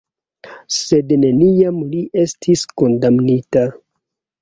Sed 0.77 1.13
neniam 1.25 1.79
li 1.93 2.03
estis 2.25 2.67
kondamnita. 2.83 3.71